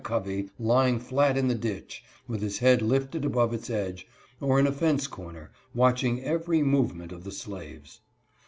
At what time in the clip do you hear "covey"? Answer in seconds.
0.03-0.49